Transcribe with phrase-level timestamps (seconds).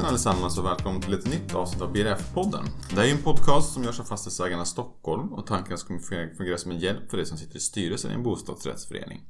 [0.00, 2.64] Hejsan allesammans och välkommen till ett nytt avsnitt av BRF-podden.
[2.90, 5.98] Det här är en podcast som görs av Fastighetsägarna Stockholm och tanken ska
[6.36, 9.20] fungera som en hjälp för dig som sitter i styrelsen i en bostadsrättsförening.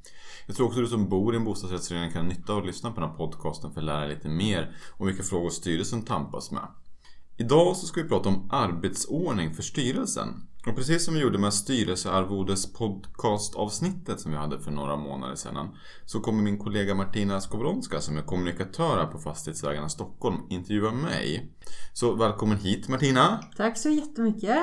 [0.47, 2.65] Jag tror också att du som bor i en bostadsrättsförening kan ha nytta av att
[2.65, 6.05] lyssna på den här podcasten för att lära dig lite mer om vilka frågor styrelsen
[6.05, 6.67] tampas med.
[7.37, 10.27] Idag så ska vi prata om arbetsordning för styrelsen.
[10.67, 15.69] Och precis som vi gjorde med styrelsearvodes podcastavsnittet som vi hade för några månader sedan
[16.05, 21.51] så kommer min kollega Martina Skovronska som är kommunikatör här på Fastighetsägarna Stockholm intervjua mig.
[21.93, 23.39] Så välkommen hit Martina!
[23.57, 24.57] Tack så jättemycket!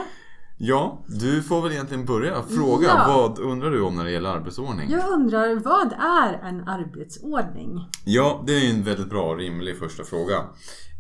[0.61, 2.43] Ja, du får väl egentligen börja.
[2.43, 3.05] Fråga, ja.
[3.09, 4.91] vad undrar du om när det gäller arbetsordning?
[4.91, 7.81] Jag undrar, vad är en arbetsordning?
[8.05, 10.45] Ja, det är en väldigt bra och rimlig första fråga.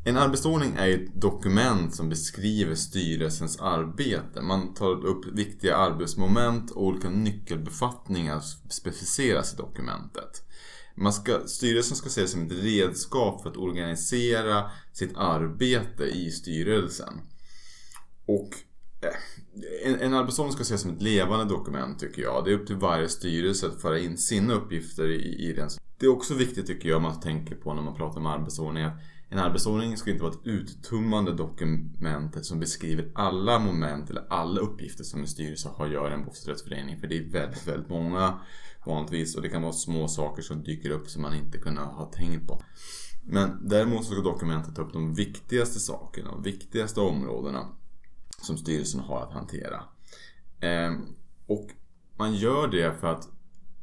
[0.08, 4.42] En arbetsordning är ett dokument som beskriver styrelsens arbete.
[4.42, 10.42] Man tar upp viktiga arbetsmoment och olika nyckelbefattningar specificeras i dokumentet.
[10.94, 17.14] Man ska, styrelsen ska ses som ett redskap för att organisera sitt arbete i styrelsen.
[18.26, 18.50] Och
[19.00, 22.44] eh, en, en arbetsordning ska ses som ett levande dokument tycker jag.
[22.44, 25.68] Det är upp till varje styrelse att föra in sina uppgifter i, i den.
[25.98, 28.84] Det är också viktigt tycker jag om man tänker på när man pratar om arbetsordning
[29.30, 35.04] en arbetsordning ska inte vara ett uttummande dokument som beskriver alla moment eller alla uppgifter
[35.04, 37.00] som en styrelse har att göra i en bostadsrättsförening.
[37.00, 38.40] För det är väldigt, väldigt många
[38.86, 42.04] vanligtvis och det kan vara små saker som dyker upp som man inte kunnat ha
[42.04, 42.62] tänkt på.
[43.22, 47.68] Men däremot så ska dokumentet ta upp de viktigaste sakerna, de viktigaste områdena
[48.42, 49.82] som styrelsen har att hantera.
[50.60, 51.06] Ehm,
[51.46, 51.68] och
[52.16, 53.28] man gör det för att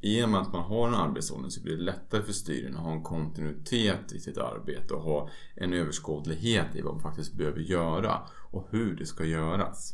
[0.06, 2.84] i och med att man har en arbetsordning så blir det lättare för styrelsen att
[2.84, 7.60] ha en kontinuitet i sitt arbete och ha en överskådlighet i vad man faktiskt behöver
[7.60, 9.94] göra och hur det ska göras.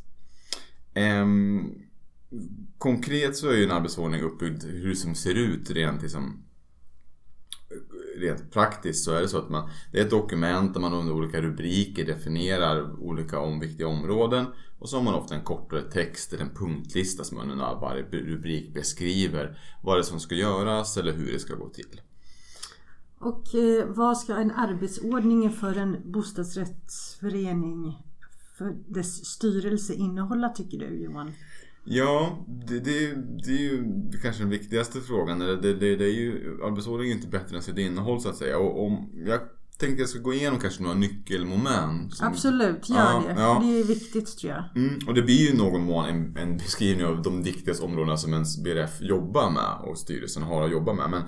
[0.94, 1.73] Ehm,
[2.78, 6.44] konkret så är ju en arbetsordning uppbyggd hur det som ser ut rent liksom
[8.22, 11.14] rent praktiskt så är det så att man, det är ett dokument där man under
[11.14, 14.46] olika rubriker definierar olika omviktiga områden
[14.80, 18.74] och så har man ofta en kortare text eller en punktlista som under varje rubrik
[18.74, 22.02] beskriver vad det är som ska göras eller hur det ska gå till.
[23.20, 27.98] Och eh, vad ska en arbetsordning för en bostadsrättsförening
[28.58, 31.32] för dess styrelse innehålla tycker du Johan?
[31.84, 33.16] Ja, det, det,
[33.46, 33.84] det är ju
[34.22, 35.40] kanske den viktigaste frågan.
[35.40, 38.58] Det, det, det är ju, arbetsordningen är inte bättre än sitt innehåll så att säga.
[38.58, 38.92] Och, och
[39.25, 39.40] jag
[39.78, 42.16] tänkte att jag ska gå igenom kanske några nyckelmoment.
[42.16, 43.41] Som, Absolut, gör ja, det.
[43.41, 43.62] Ja.
[43.64, 44.64] Det är viktigt tror jag.
[44.75, 48.34] Mm, och det blir ju någon mån en, en beskrivning av de viktigaste områdena som
[48.34, 51.09] ens BRF jobbar med och styrelsen har att jobba med.
[51.09, 51.22] Men,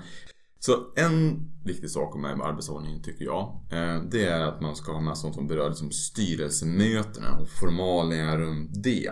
[0.58, 3.60] så en viktig sak med arbetsordningen tycker jag.
[3.70, 8.38] Eh, det är att man ska ha med sånt som berör liksom styrelsemötena och formalia
[8.38, 9.10] runt det.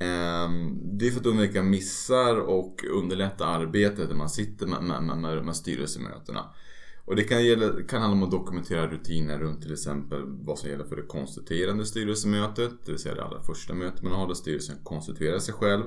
[0.00, 5.18] Ehm, det är för att undvika missar och underlätta arbetet när man sitter med, med,
[5.18, 6.44] med, med styrelsemötena.
[7.04, 10.70] Och det kan, gälla, kan handla om att dokumentera rutiner runt till exempel vad som
[10.70, 14.34] gäller för det konstituerande styrelsemötet, det vill säga det allra första mötet man har där
[14.34, 15.84] styrelsen konstituerar sig själv.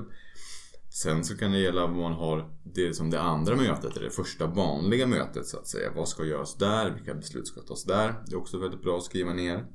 [0.90, 4.14] Sen så kan det gälla vad man har det som det andra mötet, eller det
[4.14, 5.90] första vanliga mötet så att säga.
[5.96, 6.90] Vad ska göras där?
[6.90, 8.14] Vilka beslut ska tas där?
[8.26, 9.66] Det är också väldigt bra att skriva ner.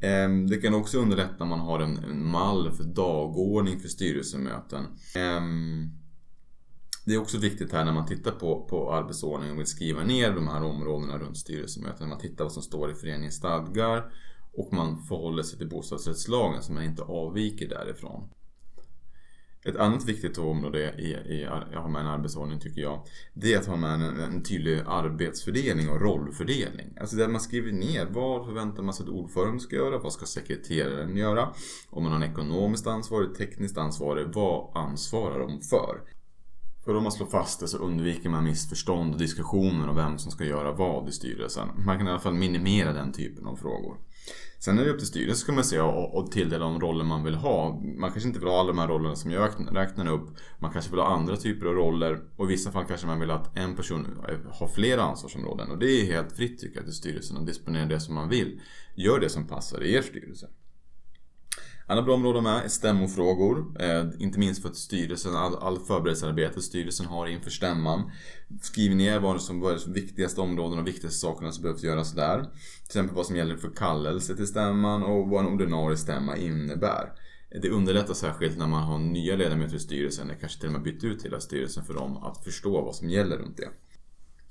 [0.00, 4.84] Ehm, det kan också underlätta om man har en, en mall för dagordning för styrelsemöten.
[5.14, 5.90] Ehm,
[7.04, 10.34] det är också viktigt här när man tittar på, på arbetsordningen och vill skriva ner
[10.34, 12.08] de här områdena runt styrelsemöten.
[12.08, 14.12] Man tittar vad som står i föreningens stadgar
[14.52, 18.28] och man förhåller sig till bostadsrättslagen så man inte avviker därifrån.
[19.66, 21.44] Ett annat viktigt område i, i, i
[21.74, 25.88] ha med en arbetsordning tycker jag Det är att ha med en, en tydlig arbetsfördelning
[25.88, 26.96] och rollfördelning.
[27.00, 30.26] Alltså där man skriver ner vad förväntar man sig att ordföranden ska göra, vad ska
[30.26, 31.48] sekreteraren göra?
[31.90, 36.00] Om man har en ekonomiskt ansvarig, tekniskt ansvarig, vad ansvarar de för?
[36.84, 40.32] För om man slår fast det så undviker man missförstånd och diskussioner om vem som
[40.32, 41.68] ska göra vad i styrelsen.
[41.86, 43.96] Man kan i alla fall minimera den typen av frågor.
[44.58, 47.24] Sen är det upp till styrelsen ska man se och, och tilldela de roller man
[47.24, 47.80] vill ha.
[47.98, 50.28] Man kanske inte vill ha alla de här rollerna som jag räknar upp.
[50.58, 53.30] Man kanske vill ha andra typer av roller och i vissa fall kanske man vill
[53.30, 55.70] att en person eh, har flera ansvarsområden.
[55.70, 58.60] Och det är helt fritt tycker jag till styrelsen att disponera det som man vill.
[58.94, 60.48] Gör det som passar i er styrelse.
[61.88, 63.82] Andra bra områden med är stämmofrågor.
[63.82, 68.10] Eh, inte minst för att styrelsen, all, all förberedelsearbete styrelsen har inför stämman.
[68.62, 72.42] Skriv ner vad som är de viktigaste områdena och viktigaste sakerna som behövs göras där.
[72.42, 77.12] Till exempel vad som gäller för kallelse till stämman och vad en ordinarie stämma innebär.
[77.62, 80.82] Det underlättar särskilt när man har nya ledamöter i styrelsen, eller kanske till och med
[80.82, 83.68] bytt ut hela styrelsen för dem att förstå vad som gäller runt det.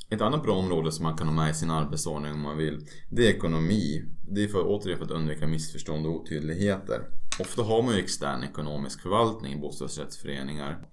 [0.09, 2.87] Ett annat bra område som man kan ha med i sin arbetsordning om man vill,
[3.09, 4.05] det är ekonomi.
[4.27, 7.01] Det är för, återigen för att undvika missförstånd och otydligheter.
[7.39, 10.87] Ofta har man ju extern ekonomisk förvaltning i bostadsrättsföreningar.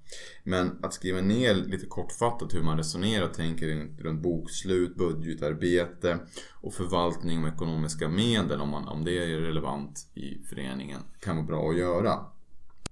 [0.45, 3.67] Men att skriva ner lite kortfattat hur man resonerar och tänker
[3.99, 6.19] runt bokslut, budgetarbete
[6.61, 11.47] och förvaltning av ekonomiska medel om, man, om det är relevant i föreningen kan vara
[11.47, 12.27] bra att göra.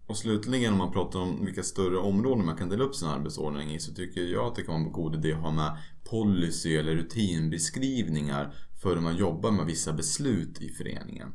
[0.06, 3.74] Och slutligen om man pratar om vilka större områden man kan dela upp sin arbetsordning
[3.74, 5.78] i så tycker jag att det kan vara en god idé att ha med
[6.10, 11.32] policy eller rutinbeskrivningar för hur man jobbar med vissa beslut i föreningen.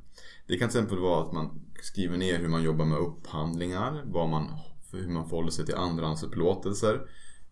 [0.48, 4.30] Det kan till exempel vara att man skriver ner hur man jobbar med upphandlingar, vad
[4.30, 4.48] man,
[4.92, 7.02] hur man förhåller sig till andrahandsupplåtelser,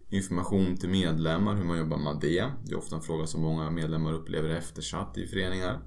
[0.09, 2.51] information till medlemmar, hur man jobbar med det.
[2.65, 5.81] Det är ofta en fråga som många medlemmar upplever eftersatt i föreningar.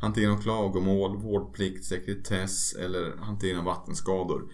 [0.00, 4.52] Hantering av klagomål, vårdplikt, sekretess eller hantering av vattenskador.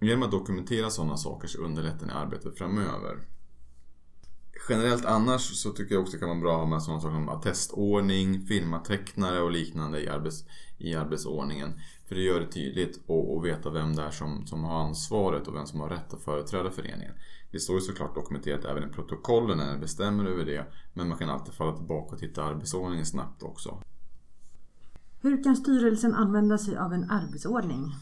[0.00, 3.18] Genom att dokumentera sådana saker så underlättar ni arbetet framöver.
[4.68, 7.14] Generellt annars så tycker jag också det kan vara bra att ha med sådana saker
[7.14, 10.44] som attestordning, firmatecknare och liknande i, arbets,
[10.78, 11.72] i arbetsordningen.
[12.08, 15.54] För det gör det tydligt att veta vem det är som, som har ansvaret och
[15.54, 17.12] vem som har rätt att företräda föreningen.
[17.52, 20.66] Det står ju såklart dokumenterat även i protokollen när det bestämmer över det.
[20.94, 23.82] Men man kan alltid falla tillbaka och titta arbetsordningen snabbt också.
[25.20, 27.94] Hur kan styrelsen använda sig av en arbetsordning?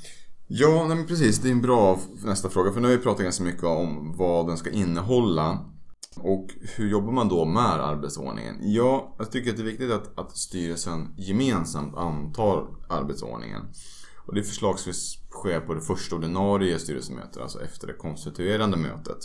[0.46, 1.38] Ja, men precis.
[1.38, 2.72] Det är en bra nästa fråga.
[2.72, 5.58] För nu har vi pratat ganska mycket om vad den ska innehålla.
[6.16, 8.56] Och hur jobbar man då med arbetsordningen?
[8.60, 13.62] Ja, jag tycker att det är viktigt att, att styrelsen gemensamt antar arbetsordningen.
[14.26, 19.18] Och det förslagsvis sker på det första ordinarie styrelsemötet, alltså efter det konstituerande mötet.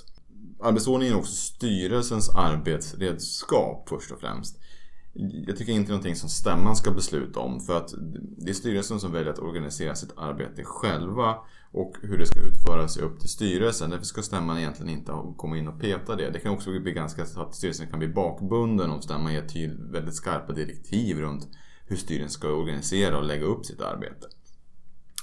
[0.62, 4.60] Arbetsordningen är också styrelsens arbetsredskap först och främst.
[5.48, 7.94] Jag tycker inte det är någonting som stämman ska besluta om för att
[8.38, 11.36] det är styrelsen som väljer att organisera sitt arbete själva
[11.76, 13.90] och hur det ska utföras är upp till styrelsen.
[13.90, 16.30] Därför ska stämman egentligen inte komma in och peta det.
[16.30, 19.78] Det kan också bli ganska så att styrelsen kan bli bakbunden om stämman ger till
[19.92, 21.48] väldigt skarpa direktiv runt
[21.88, 24.28] hur styrelsen ska organisera och lägga upp sitt arbete.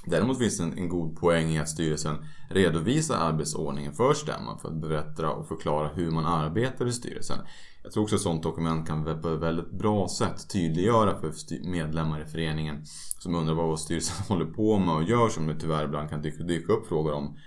[0.04, 2.16] Däremot finns det en, en god poäng i att styrelsen
[2.50, 7.38] redovisar arbetsordningen för stämman för att berätta och förklara hur man arbetar i styrelsen.
[7.82, 11.32] Jag tror också att ett sådant dokument kan på ett väldigt bra sätt tydliggöra för
[11.70, 12.82] medlemmar i föreningen
[13.18, 16.42] som undrar vad styrelsen håller på med och gör som det tyvärr ibland kan dyka,
[16.42, 17.38] dyka upp frågor om.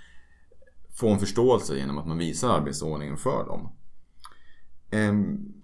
[1.00, 3.70] Få en förståelse genom att man visar arbetsordningen för dem.
[4.92, 5.55] Ehm,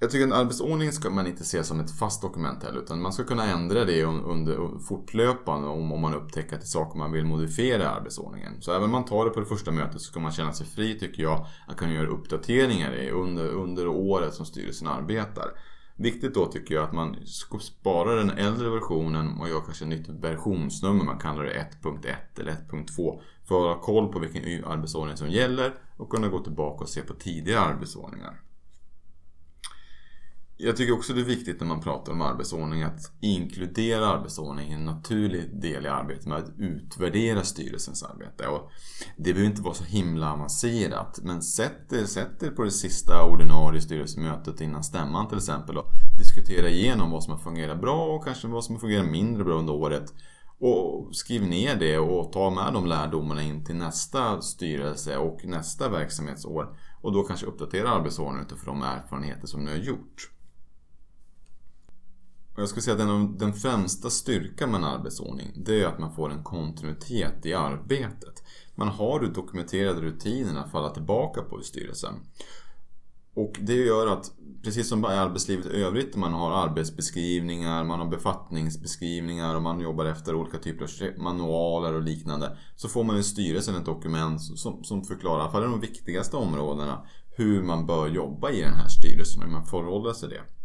[0.00, 3.02] jag tycker att en arbetsordning ska man inte se som ett fast dokument heller utan
[3.02, 6.98] man ska kunna ändra det under fortlöpande om, om man upptäcker att det är saker
[6.98, 8.52] man vill modifiera i arbetsordningen.
[8.60, 10.66] Så även om man tar det på det första mötet så ska man känna sig
[10.66, 15.50] fri tycker jag att kunna göra uppdateringar under, under året som styrelsen arbetar.
[15.96, 17.16] Viktigt då tycker jag att man
[17.60, 22.52] sparar den äldre versionen och gör kanske ett nytt versionsnummer, man kallar det 1.1 eller
[22.52, 26.88] 1.2 för att ha koll på vilken arbetsordning som gäller och kunna gå tillbaka och
[26.88, 28.40] se på tidigare arbetsordningar.
[30.60, 34.74] Jag tycker också det är viktigt när man pratar om arbetsordning att inkludera arbetsordning i
[34.74, 38.46] en naturlig del i arbetet med att utvärdera styrelsens arbete.
[38.46, 38.70] Och
[39.16, 43.24] det behöver inte vara så himla avancerat men sätt er, sätt er på det sista
[43.24, 45.86] ordinarie styrelsemötet innan stämman till exempel och
[46.18, 49.54] diskutera igenom vad som har fungerat bra och kanske vad som har fungerat mindre bra
[49.54, 50.14] under året.
[50.60, 55.88] Och skriv ner det och ta med de lärdomarna in till nästa styrelse och nästa
[55.88, 56.76] verksamhetsår.
[57.00, 60.30] Och då kanske uppdatera arbetsordningen utifrån de erfarenheter som ni har gjort.
[62.58, 65.98] Och jag skulle säga att den, den främsta styrkan med en arbetsordning det är att
[65.98, 68.42] man får en kontinuitet i arbetet.
[68.74, 72.14] Man har dokumenterade rutiner att falla tillbaka på i styrelsen.
[73.34, 78.06] Och det gör att, precis som i arbetslivet i övrigt, man har arbetsbeskrivningar, man har
[78.06, 82.56] befattningsbeskrivningar och man jobbar efter olika typer av manualer och liknande.
[82.76, 86.36] Så får man i styrelsen ett dokument som, som förklarar, i alla fall de viktigaste
[86.36, 87.06] områdena,
[87.36, 90.57] hur man bör jobba i den här styrelsen och hur man förhåller sig till det.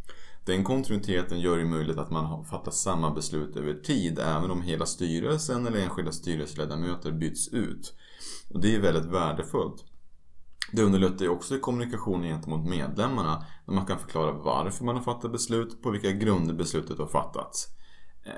[0.46, 4.86] Den kontinuiteten gör det möjligt att man fattar samma beslut över tid även om hela
[4.86, 7.94] styrelsen eller enskilda styrelseledamöter byts ut.
[8.54, 9.86] Och det är väldigt värdefullt.
[10.72, 15.32] Det underlättar ju också kommunikationen gentemot medlemmarna när man kan förklara varför man har fattat
[15.32, 17.68] beslut, på vilka grunder beslutet har fattats.
[18.26, 18.32] Eh,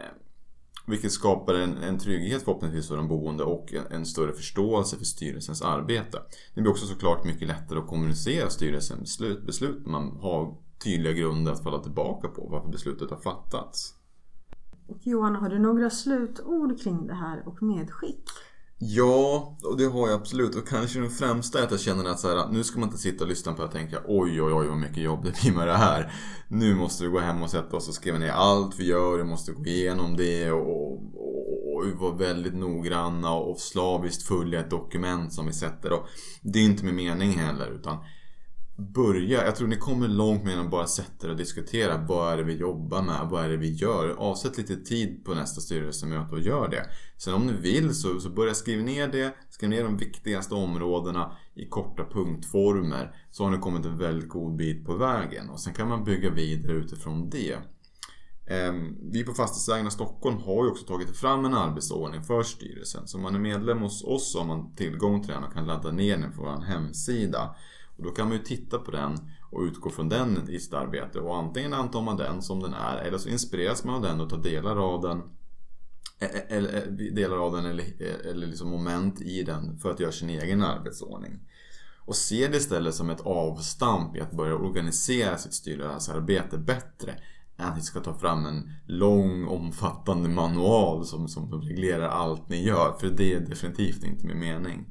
[0.87, 5.05] vilket skapar en, en trygghet förhoppningsvis för de boende och en, en, större förståelse för
[5.05, 6.21] styrelsens arbete.
[6.55, 11.13] Det blir också såklart mycket lättare att kommunicera styrelsens beslut, beslut när man har tydliga
[11.13, 13.93] grunder att falla tillbaka på varför beslutet har fattats.
[14.87, 18.29] Och Johan, har du några slutord kring det här och medskick?
[18.77, 20.55] Ja, och det har jag absolut.
[20.55, 23.01] Och kanske den främsta är att jag känner att så här, nu ska man inte
[23.01, 25.67] sitta och lyssna på och tänka oj, oj, oj vad mycket jobb det blir med
[25.67, 26.13] det här.
[26.47, 29.17] Nu måste vi gå hem och sätta oss och skriva ner allt vi gör.
[29.17, 34.69] Vi måste gå igenom det och, och, och vara väldigt noggranna och slaviskt följa ett
[34.69, 35.93] dokument som vi sätter.
[35.93, 36.07] Och
[36.41, 37.71] det är inte min mening heller.
[37.71, 37.97] utan
[38.77, 39.45] börja.
[39.45, 41.97] Jag tror ni kommer långt med att bara sätta er och diskutera.
[41.97, 43.27] Vad är det vi jobbar med?
[43.29, 44.09] Vad är det vi gör?
[44.09, 46.85] Avsätt lite tid på nästa styrelsemöte och gör det.
[47.17, 49.35] Sen om ni vill så, så börja skriva ner det.
[49.49, 53.15] Skriv ner de viktigaste områdena i korta punktformer.
[53.31, 55.49] Så har ni kommit en väldigt god bit på vägen.
[55.49, 57.57] Och sen kan man bygga vidare utifrån det.
[58.47, 63.07] Ehm, vi på Fastighetsägarna Stockholm har ju också tagit fram en arbetsordning för styrelsen.
[63.07, 65.67] Så om man är medlem hos oss så har man tillgång till den och kan
[65.67, 67.55] ladda ner den på vår hemsida.
[67.97, 69.17] Och då kan man ju titta på den
[69.51, 71.19] och utgå från den i sitt arbete.
[71.19, 74.29] Och antingen antar man den som den är eller så inspireras man av den och
[74.29, 75.17] tar delar av den
[76.19, 77.85] e-, e-, eller, e-, delar av den eller,
[78.29, 81.39] eller liksom moment i den för att göra sin egen arbetsordning.
[82.05, 87.19] Och se det istället som ett avstamp i att börja organisera sitt styrelsearbete bättre
[87.57, 92.63] än att ni ska ta fram en lång omfattande manual som, som reglerar allt ni
[92.63, 92.95] gör.
[92.99, 94.85] För det är definitivt inte min mening.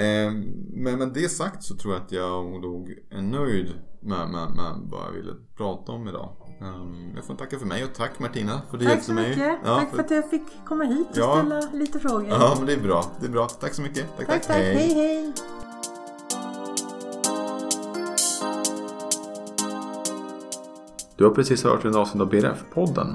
[0.00, 4.50] Ehm, men med det sagt så tror jag att jag nog är nöjd med, med,
[4.50, 6.36] med vad jag ville prata om idag.
[6.60, 9.58] Ehm, jag får tacka för mig och tack Martina för att du Tack så mycket.
[9.64, 11.36] Ja, tack för att jag fick komma hit och ja.
[11.38, 12.28] ställa lite frågor.
[12.28, 13.04] Ja, men det är bra.
[13.20, 13.48] Det är bra.
[13.48, 14.06] Tack så mycket.
[14.16, 14.46] Tack, tack.
[14.46, 14.56] tack.
[14.56, 14.94] hej, hej.
[14.94, 15.32] hej.
[21.16, 23.14] Du har precis hört en avsnitt av BRF-podden.